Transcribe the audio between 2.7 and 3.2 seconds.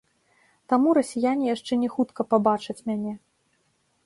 мяне.